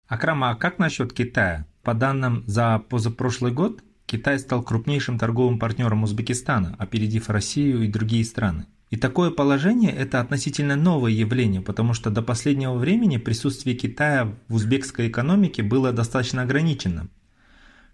[0.08, 1.66] Акрама, а как насчет Китая?
[1.84, 8.26] По данным за позапрошлый год, Китай стал крупнейшим торговым партнером Узбекистана, опередив Россию и другие
[8.26, 8.66] страны.
[8.90, 14.56] И такое положение– это относительно новое явление, потому что до последнего времени присутствие Китая в
[14.56, 17.10] узбекской экономике было достаточно ограниченным.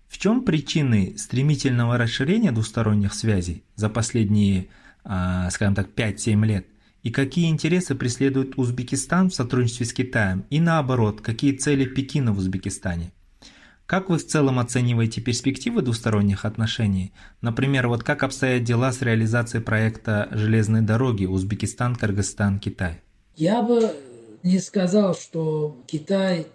[0.07, 4.69] В чем причины стремительного расширения двусторонних связей за последние,
[5.03, 6.65] а, скажем так, 5-7 лет?
[7.03, 10.45] И какие интересы преследует Узбекистан в сотрудничестве с Китаем?
[10.49, 13.12] И наоборот, какие цели Пекина в Узбекистане?
[13.86, 17.13] Как вы в целом оцениваете перспективы двусторонних отношений?
[17.39, 23.01] Например, вот как обстоят дела с реализацией проекта железной дороги Узбекистан, Кыргызстан, Китай?
[23.38, 23.93] Я бы
[24.43, 26.47] не сказал, что Китай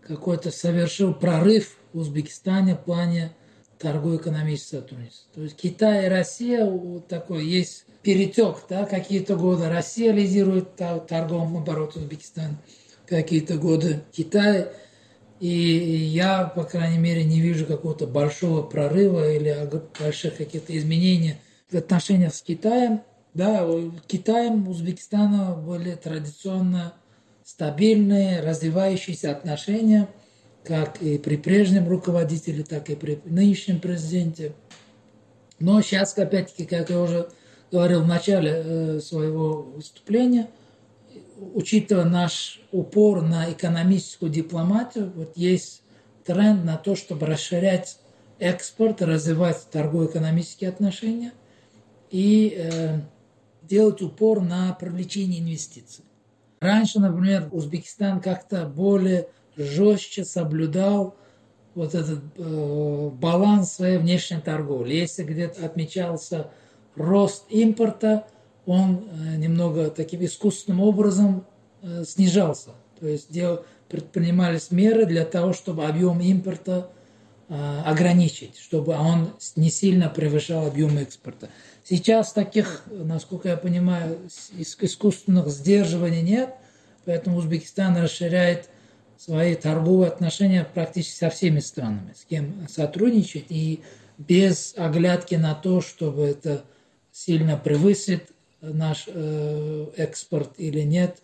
[0.00, 3.32] какой-то совершил прорыв в Узбекистане в плане
[3.78, 5.34] торгово-экономического сотрудничества.
[5.34, 11.00] То есть Китай и Россия вот такой есть перетек, да, какие-то годы Россия лидирует в
[11.00, 12.56] торговом обороте Узбекистана,
[13.06, 14.68] какие-то годы Китай–
[15.40, 21.36] и я, по крайней мере, не вижу какого-то большого прорыва или больших каких-то изменений
[21.70, 23.00] в отношениях с Китаем.
[23.32, 23.66] Да,
[24.06, 26.92] Китаем, Узбекистана были традиционно
[27.42, 30.08] стабильные, развивающиеся отношения,
[30.62, 34.52] как и при прежнем руководителе, так и при нынешнем президенте.
[35.58, 37.30] Но сейчас, опять-таки, как я уже
[37.70, 40.48] говорил в начале э, своего выступления–
[41.54, 45.82] учитывая наш упор на экономическую дипломатию, вот есть
[46.24, 47.98] тренд на то, чтобы расширять
[48.38, 51.32] экспорт, развивать торгово-экономические отношения
[52.10, 53.00] и э,
[53.62, 56.04] делать упор на привлечение инвестиций.
[56.60, 61.16] Раньше, например, Узбекистан как-то более жестче соблюдал
[61.74, 64.94] вот этот э, баланс своей внешней торговли.
[64.94, 66.50] Если где-то отмечался
[66.96, 68.26] рост импорта–
[68.66, 71.44] он э, немного таким искусственным образом
[71.82, 72.70] э, снижался.
[72.98, 76.88] То есть дел, предпринимались меры для того, чтобы объем импорта
[77.48, 81.48] э, ограничить, чтобы он не сильно превышал объем экспорта.
[81.82, 84.18] Сейчас таких, насколько я понимаю,
[84.56, 86.54] искусственных сдерживаний нет,
[87.04, 88.68] поэтому Узбекистан расширяет
[89.16, 93.80] свои торговые отношения практически со всеми странами, с кем сотрудничать, и
[94.18, 96.62] без оглядки на то, чтобы это
[97.24, 98.30] сильно превысит
[98.62, 101.18] наш э, экспорт или нет.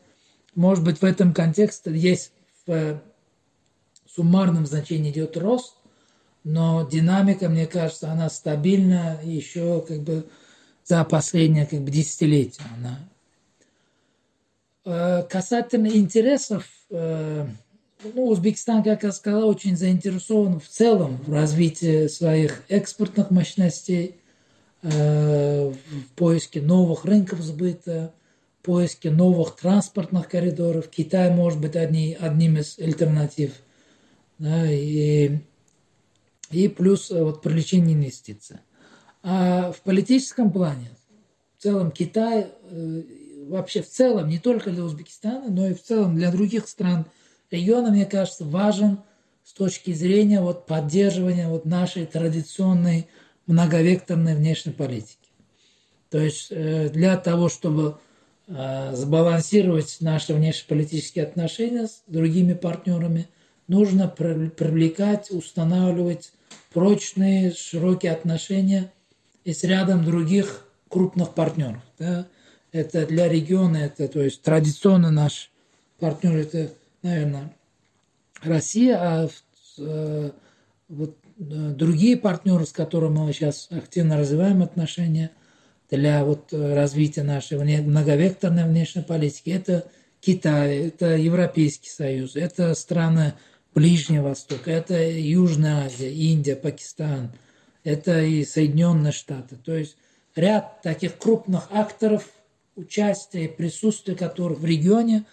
[0.54, 2.32] Может быть, в этом контексте есть
[2.66, 3.00] в
[4.06, 5.74] суммарном значении идет рост,
[6.44, 10.26] но динамика, мне кажется, она стабильна еще как бы
[10.84, 12.64] за последние как бы, десятилетия.
[12.76, 12.98] Она.
[14.84, 17.46] Э, касательно интересов, э,
[18.14, 24.16] ну, Узбекистан, как я сказал, очень заинтересован в целом в развитии своих экспортных мощностей–
[24.90, 28.14] в поиске новых рынков сбыта,
[28.60, 30.88] в поиске новых транспортных коридоров.
[30.88, 33.52] Китай может быть одни, одним из альтернатив.
[34.38, 35.38] Да, и,
[36.50, 38.58] и плюс э, вот, привлечение инвестиций.
[39.22, 40.90] А в политическом плане,
[41.56, 43.02] в целом Китай, э,
[43.48, 47.06] вообще в целом, не только для Узбекистана, но и в целом для других стран
[47.50, 48.98] региона, мне кажется, важен
[49.42, 53.08] с точки зрения вот, поддерживания вот, нашей традиционной
[53.46, 55.18] многовекторной внешней политики.
[56.10, 57.98] То есть э, для того, чтобы
[58.48, 63.28] э, сбалансировать наши внешнеполитические отношения с другими партнерами,
[63.68, 66.32] нужно привлекать, устанавливать
[66.72, 68.92] прочные, широкие отношения
[69.44, 71.82] и с рядом других крупных партнеров.
[71.98, 72.26] Да?
[72.72, 75.50] Это для региона, это то есть традиционно наш
[75.98, 76.70] партнер, это,
[77.02, 77.52] наверное,
[78.42, 79.28] Россия, а
[79.78, 80.30] э,
[80.88, 85.30] вот другие партнеры, с которыми мы сейчас активно развиваем отношения
[85.90, 89.88] для вот развития нашей многовекторной внешней политики, это
[90.20, 93.34] Китай, это Европейский Союз, это страны
[93.74, 97.30] Ближнего Востока, это Южная Азия, Индия, Пакистан,
[97.84, 99.56] это и Соединенные Штаты.
[99.56, 99.96] То есть
[100.34, 102.28] ряд таких крупных акторов,
[102.74, 105.24] участия и присутствия которых в регионе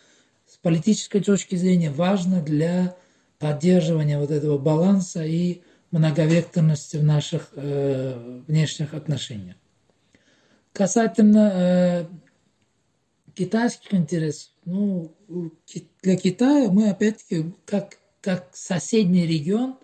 [0.45, 2.95] с политической точки зрения важно для
[3.39, 5.61] поддерживания вот этого баланса и
[5.93, 9.55] многовекторности в наших э, внешних отношениях.
[10.73, 12.05] Касательно э,
[13.35, 15.13] китайских интересов, ну,
[16.01, 19.77] для Китая мы опять-таки как, как соседний регион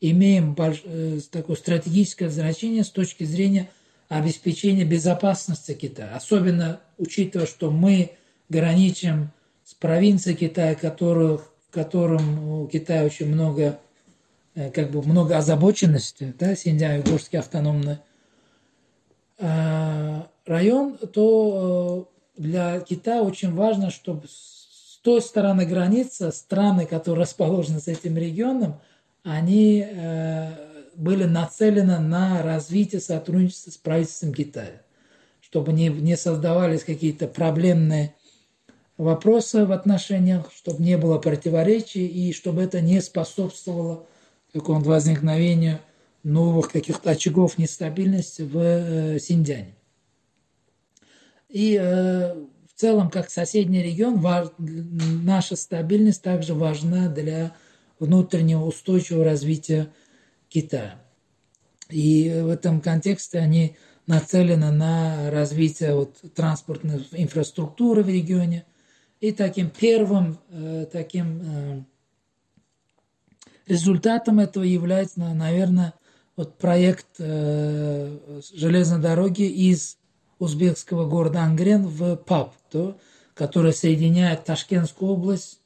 [0.00, 0.80] имеем больш...
[0.84, 3.68] э, такое стратегическое значение с точки зрения
[4.08, 6.16] обеспечения безопасности Китая.
[6.16, 8.12] Особенно учитывая, что мы
[8.48, 9.32] граничим
[9.64, 13.80] с провинцией Китая, которых, в котором у Китая очень много,
[14.74, 17.98] как бы много озабоченности, да, Синьцзян-Уйгурский автономный
[19.38, 27.22] э, район, то э, для Китая очень важно, чтобы с той стороны границы страны, которые
[27.22, 28.80] расположены с этим регионом,
[29.22, 29.86] они
[30.96, 34.82] были нацелены на развитие сотрудничества с правительством Китая,
[35.40, 38.14] чтобы не, не создавались какие-то проблемные
[38.96, 44.06] вопросы в отношениях, чтобы не было противоречий и чтобы это не способствовало
[44.56, 45.80] такому возникновению
[46.22, 49.74] новых каких-то очагов нестабильности в э, Синьцзяне.
[51.50, 54.22] И э, в целом, как соседний регион,
[55.24, 57.54] наша стабильность также важна для
[57.98, 59.92] внутреннего устойчивого развития
[60.48, 61.02] Китая.
[61.90, 63.76] И в этом контексте они
[64.06, 68.64] нацелены на развитие вот, транспортной инфраструктуры в регионе.
[69.20, 71.84] И таким первым э, таким
[73.66, 75.94] результатом этого является, наверное,
[76.36, 79.96] вот проект э, железной дороги из
[80.38, 82.98] узбекского города Ангрен в ПАП, то,
[83.34, 85.60] который соединяет Ташкентскую область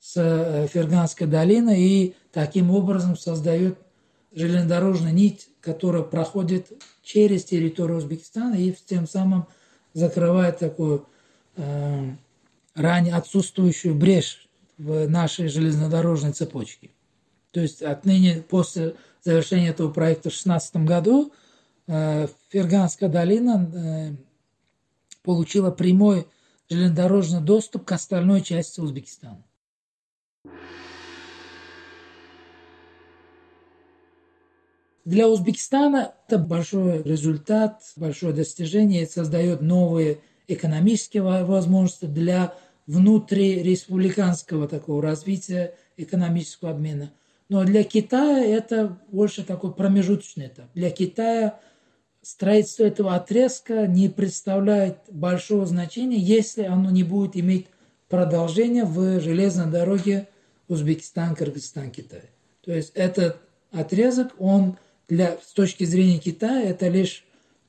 [0.00, 3.78] с э, Ферганской долиной и таким образом создает
[4.32, 9.46] железнодорожная нить, которая проходит через территорию Узбекистана и тем самым
[9.92, 11.06] закрывает такую
[11.56, 12.10] э,
[12.74, 14.48] ранее отсутствующую брешь
[14.78, 16.90] в нашей железнодорожной цепочке.
[17.54, 21.32] То есть отныне, после завершения этого проекта в 2016 году,
[21.86, 24.10] э, Ферганская долина э,
[25.22, 26.26] получила прямой
[26.68, 29.40] железнодорожный доступ к остальной части Узбекистана.
[35.04, 39.04] Для Узбекистана это большой результат, большое достижение.
[39.04, 42.52] Это создает новые экономические возможности для
[42.88, 47.12] внутриреспубликанского такого развития экономического обмена.
[47.48, 50.66] Но для Китая это больше такой промежуточный этап.
[50.74, 51.60] Для Китая
[52.22, 57.66] строительство этого отрезка не представляет большого значения, если оно не будет иметь
[58.08, 60.28] продолжение в железной дороге
[60.68, 62.30] Узбекистан, Кыргызстан, Китай.
[62.64, 63.38] То есть этот
[63.70, 64.78] отрезок, он
[65.08, 67.24] для, с точки зрения Китая это лишь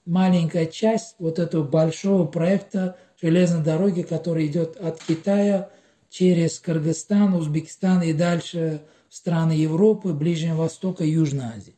[0.05, 5.69] маленькая часть вот этого большого проекта железной дороги, который идет от Китая
[6.09, 8.81] через Кыргызстан, Узбекистан и дальше
[9.15, 11.75] страны Европы, Ближнего Востока и Южной Азии.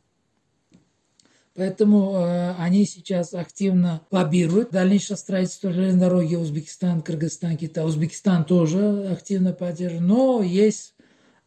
[1.53, 7.85] Поэтому э, они сейчас активно лоббируют дальнейшее строительство железной дороги Узбекистан, Кыргызстан, Китай.
[7.85, 10.95] Узбекистан тоже активно поддерживает, но есть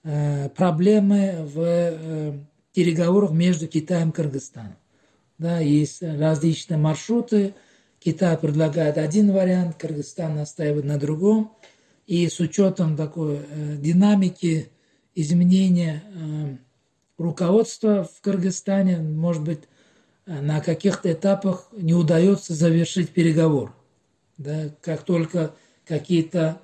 [0.04, 2.38] э, проблемы в э,
[2.72, 4.76] переговоров между Китаем и Кыргызстаном.
[5.38, 7.54] Да, есть различные маршруты.
[7.98, 11.52] Китай предлагает один вариант, Кыргызстан настаивает на другом.
[12.06, 14.70] И с учетом такой э, динамики
[15.14, 16.56] изменения э,
[17.18, 19.60] руководства в Кыргызстане, может быть,
[20.26, 23.74] э, на каких-то этапах не удается завершить переговор.
[24.38, 25.54] Да, как только
[25.84, 26.60] какие-то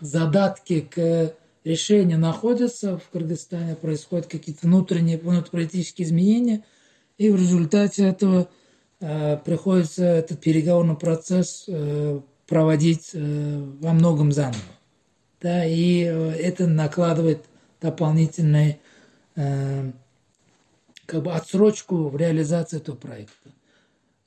[0.00, 1.34] задатки к
[1.64, 6.64] решения находятся в Кыргызстане, происходят какие-то внутренние внутриполитические изменения,
[7.18, 8.48] и в результате этого
[9.00, 14.58] э, приходится этот переговорный процесс э, проводить э, во многом заново.
[15.42, 17.44] Да, и э, это накладывает
[17.80, 18.78] дополнительный
[19.34, 19.90] э,
[21.04, 23.50] как бы отсрочку в реализации этого проекта.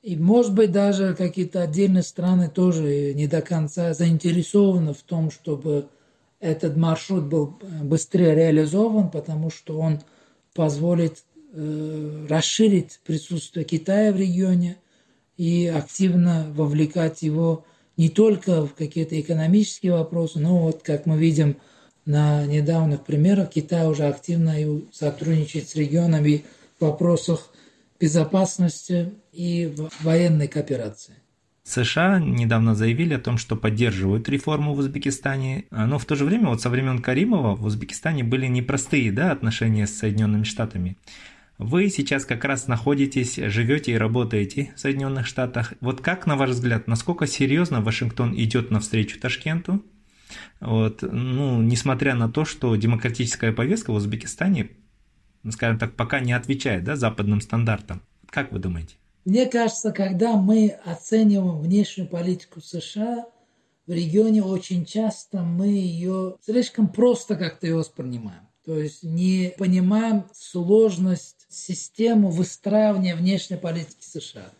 [0.02, 5.88] И, может быть, даже какие-то отдельные страны тоже не до конца заинтересованы в том, чтобы
[6.38, 10.00] этот маршрут был э, быстрее реализован, потому что он
[10.54, 14.76] позволит э, расширить присутствие Китая в регионе
[15.38, 17.64] и активно вовлекать его
[17.96, 21.56] не только в какие-то экономические вопросы, но вот, как мы видим
[22.04, 24.54] на недавних примерах, Китай уже активно
[24.92, 26.44] сотрудничает с регионами
[26.78, 27.50] в вопросах
[27.98, 31.14] безопасности и военной кооперации.
[31.64, 36.24] США недавно заявили о том, что поддерживают реформу в Узбекистане, а, но в то же
[36.24, 40.96] время вот со времен Каримова в Узбекистане были непростые да, отношения с Соединенными Штатами.
[41.58, 45.72] Вы сейчас как раз находитесь, живете и работаете в Соединенных Штатах.
[45.80, 49.82] Вот как, на ваш взгляд, насколько серьезно Вашингтон идет навстречу Ташкенту?
[50.60, 54.70] Вот, ну, несмотря на то, что демократическая повестка в Узбекистане,
[55.50, 58.02] скажем так, пока не отвечает да, западным стандартам.
[58.28, 58.96] Как вы думаете?
[59.24, 63.26] Мне кажется, когда мы оцениваем внешнюю политику США
[63.86, 68.46] в регионе, очень часто мы ее слишком просто как-то ее воспринимаем.
[68.64, 74.50] То есть не понимаем сложность системы выстраивания внешней политики США.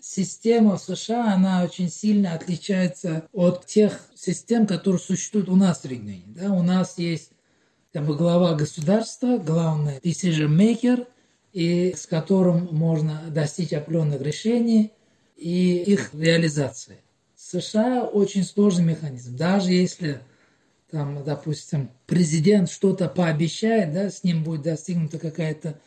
[0.00, 6.24] Система США, она очень сильно отличается от тех систем, которые существуют у нас в регионе.
[6.28, 6.52] Да?
[6.52, 7.30] У нас есть
[7.92, 11.06] как бы, глава государства, главный decision maker,
[11.52, 14.92] и с которым можно достичь определенных решений
[15.36, 16.98] и их реализации.
[17.36, 19.36] США очень сложный механизм.
[19.36, 20.20] Даже если
[20.90, 25.78] там, допустим, президент что-то пообещает, да, с ним будет достигнута какая-то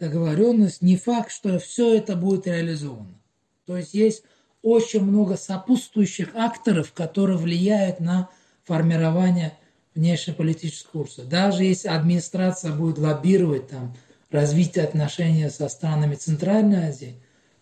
[0.00, 3.14] договоренность, не факт, что все это будет реализовано.
[3.66, 4.24] То есть есть
[4.62, 8.28] очень много сопутствующих акторов, которые влияют на
[8.64, 9.56] формирование
[9.94, 11.24] внешнеполитического курса.
[11.24, 13.94] Даже если администрация будет лоббировать там,
[14.30, 17.16] развитие отношений со странами Центральной Азии,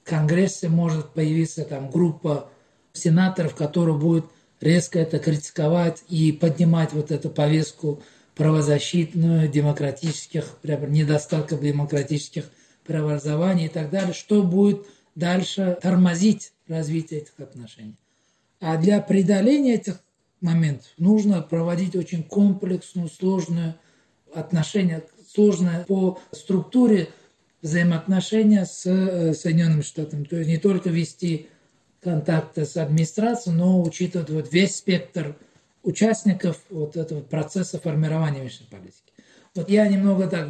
[0.05, 2.51] в Конгрессе может появиться там, группа
[2.93, 4.27] сенаторов, которые будут
[4.61, 8.03] резко это критиковать и поднимать вот эту повестку
[8.39, 12.45] правозащитную, демократических, недостатков демократических
[12.87, 14.87] преобразований и так далее, что будет
[15.17, 17.97] дальше тормозить развитие этих отношений.
[18.61, 20.01] А для преодоления этих
[20.41, 23.75] моментов нужно проводить очень комплексную, сложную
[24.33, 25.03] отношение,
[25.35, 27.09] сложное по структуре
[27.61, 30.23] взаимоотношения с э, Соединенными Штатами.
[30.23, 31.49] То есть не только вести
[32.01, 35.37] контакта с администрацией, но учитывать вот весь спектр
[35.89, 39.13] участников вот этого процесса формирования внешней политики.
[39.55, 40.49] Вот я немного так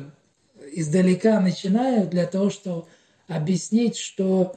[0.73, 2.87] издалека начинаю для того, чтобы
[3.29, 4.55] объяснить, что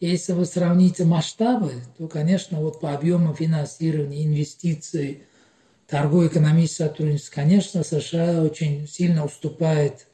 [0.00, 5.22] если вы сравните масштабы, то, конечно, вот по объему финансирования, инвестиций,
[5.86, 10.06] торгово-экономического сотрудничества, конечно, США очень сильно уступает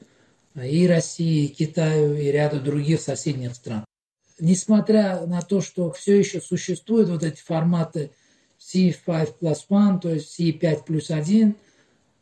[0.55, 3.85] и России, и Китаю, и ряду других соседних стран
[4.39, 8.11] несмотря на то, что все еще существуют вот эти форматы
[8.73, 11.55] C5 plus 1, то есть C5 плюс 1,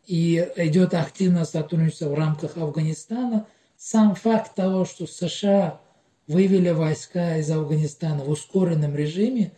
[0.07, 5.81] и идет активное сотрудничество в рамках Афганистана, сам факт того, что США
[6.27, 9.53] вывели войска из Афганистана в ускоренном режиме,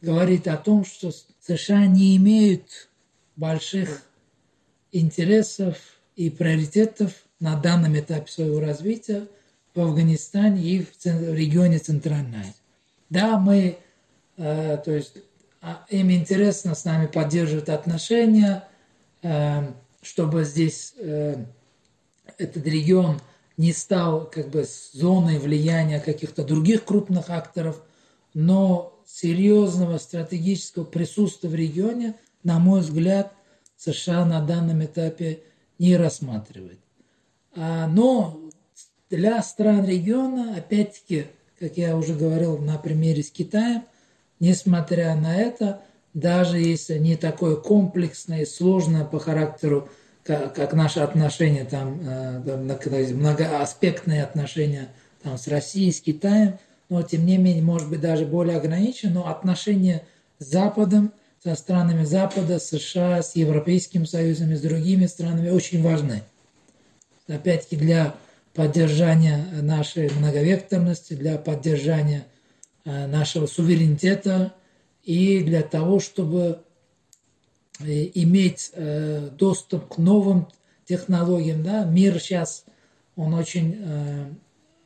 [0.00, 1.10] говорит о том, что
[1.46, 2.88] США не имеют
[3.36, 4.02] больших
[4.92, 5.76] интересов
[6.16, 9.26] и приоритетов на данном этапе своего развития–
[9.76, 12.54] в Афганистане и в регионе Центральной Азии.
[13.10, 13.78] Да, мы,
[14.38, 15.18] э, то есть
[15.88, 18.68] им интересно с нами поддерживать отношения,
[19.22, 21.44] э, чтобы здесь э,
[22.38, 23.20] этот регион
[23.56, 27.82] не стал как бы зоной влияния каких-то других крупных акторов,
[28.34, 33.32] но серьезного стратегического присутствия в регионе, на мой взгляд,
[33.76, 35.40] США на данном этапе
[35.78, 36.80] не рассматривает.
[37.54, 38.40] А, но
[39.08, 41.26] для стран региона, опять-таки,
[41.58, 43.84] как я уже говорил на примере с Китаем,
[44.40, 45.82] несмотря на это,
[46.14, 49.88] даже если не такое комплексное и сложное по характеру,
[50.24, 54.88] как, как наши отношения, там, э, многоаспектные отношения
[55.22, 56.58] там, с Россией, с Китаем,
[56.88, 60.04] но тем не менее, может быть, даже более ограничено, но отношения
[60.38, 61.12] с Западом,
[61.42, 66.22] со странами Запада, США, с Европейским Союзом и с другими странами очень важны.
[67.28, 68.14] Опять-таки для
[68.54, 72.24] поддержания нашей многовекторности, для поддержания
[72.86, 74.54] нашего суверенитета
[75.02, 76.60] и для того, чтобы
[77.80, 80.48] э, иметь э, доступ к новым
[80.86, 81.62] технологиям.
[81.62, 81.84] Да?
[81.84, 82.64] Мир сейчас,
[83.16, 84.36] он очень,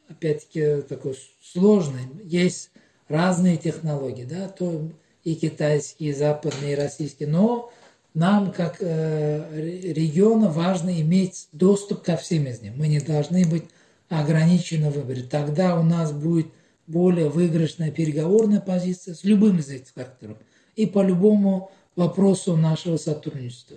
[0.09, 2.03] опять-таки, такой сложный.
[2.25, 2.71] Есть
[3.09, 4.89] разные технологии, да, то
[5.25, 7.71] и китайские, и западные, и российские, но
[8.15, 12.73] нам, как э, региону, важно иметь доступ ко всем из них.
[12.77, 13.65] Мы не должны быть
[14.09, 15.23] ограничены в выборе.
[15.23, 16.49] Тогда у нас будет
[16.91, 20.39] более выигрышная переговорная позиция с любым из этих факторов
[20.77, 23.77] и по любому вопросу нашего сотрудничества.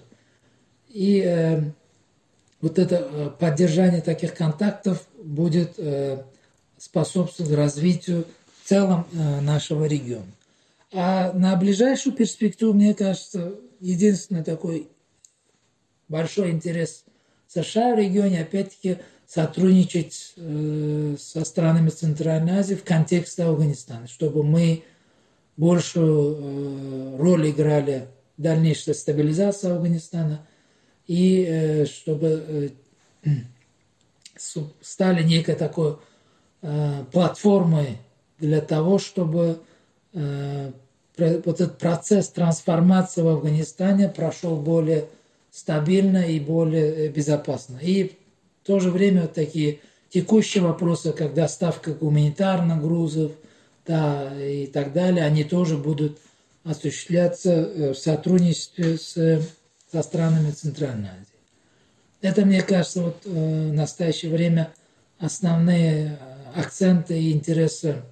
[0.89, 1.63] И э,
[2.61, 6.23] вот это э, поддержание таких контактов будет э,
[6.77, 8.25] способствовать развитию
[8.61, 10.31] в целом э, нашего региона.
[10.91, 14.87] А на ближайшую перспективу, мне кажется, единственный такой
[16.07, 17.03] большой интерес
[17.47, 18.97] США в регионе, опять-таки,
[19.33, 24.83] сотрудничать э, со странами Центральной Азии в контексте Афганистана, чтобы мы
[25.57, 30.45] большую э, роль играли в дальнейшей стабилизации Афганистана
[31.07, 32.73] и э, чтобы
[34.81, 35.97] стали некой такой
[37.11, 37.97] платформой
[38.39, 39.59] для того, чтобы
[40.13, 45.07] вот этот процесс трансформации в Афганистане прошел более
[45.51, 47.77] стабильно и более безопасно.
[47.81, 48.17] И
[48.63, 53.33] в то же время такие текущие вопросы, как доставка гуманитарных грузов
[53.85, 56.17] да, и так далее, они тоже будут
[56.63, 59.41] осуществляться э, в сотрудничестве с,
[59.91, 61.27] со странами Центральной Азии.
[62.21, 64.71] Это, мне кажется, вот э, в настоящее время
[65.19, 66.17] основные
[66.55, 68.03] акценты и интересы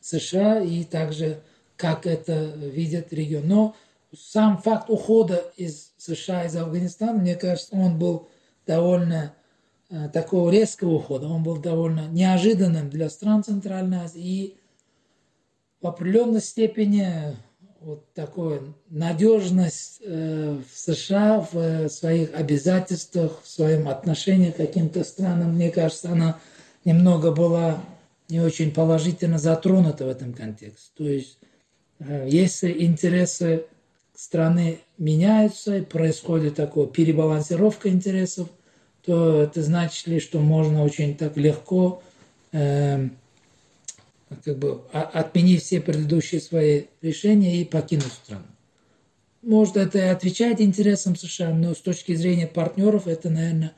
[0.00, 1.42] США и также
[1.76, 3.46] как это видят регион.
[3.46, 3.76] Но
[4.16, 8.28] сам факт ухода из США, из Афганистана, мне кажется, он был
[8.66, 9.39] довольно э,
[10.12, 14.56] такого резкого ухода, он был довольно неожиданным для стран Центральной Азии и
[15.80, 17.36] в определенной степени
[17.80, 18.60] вот такой
[18.90, 26.12] надежность э, в США в своих обязательствах, в своем отношении к каким-то странам, мне кажется,
[26.12, 26.38] она
[26.84, 27.82] немного была
[28.28, 30.90] не очень положительно затронута в этом контексте.
[30.96, 31.38] То есть,
[32.00, 33.64] э, если интересы
[34.14, 38.48] страны меняются и происходит такая перебалансировка интересов,
[39.04, 42.02] то это значит ли, что можно очень так легко
[42.52, 43.08] э,
[44.44, 48.44] как бы отменить все предыдущие свои решения и покинуть страну.
[49.42, 53.74] Может, это и отвечает интересам США, но с точки зрения партнеров это, наверное,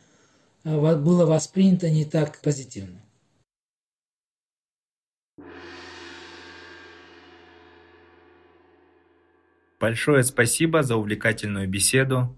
[0.65, 3.01] было воспринято не так позитивно.
[9.79, 12.37] Большое спасибо за увлекательную беседу.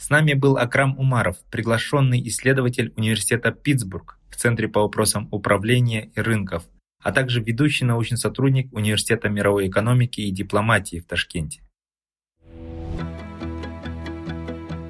[0.00, 6.20] С нами был Акрам Умаров, приглашенный исследователь Университета Питтсбург в Центре по вопросам управления и
[6.22, 6.64] рынков,
[7.02, 11.60] а также ведущий научный сотрудник Университета мировой экономики и дипломатии в Ташкенте.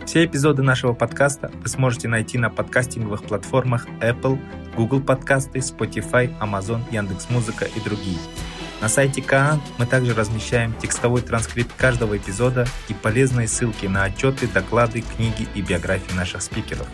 [0.06, 4.38] Все эпизоды нашего подкаста вы сможете найти на подкастинговых платформах Apple,
[4.76, 8.18] Google подкасты, Spotify, Amazon, Яндекс.Музыка и другие.
[8.80, 14.48] На сайте Каан мы также размещаем текстовой транскрипт каждого эпизода и полезные ссылки на отчеты,
[14.48, 16.86] доклады, книги и биографии наших спикеров.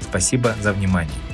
[0.00, 1.33] Спасибо за внимание.